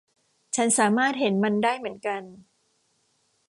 [0.55, 2.21] ฉันสามารถเห็นมันได้เหมือนกัน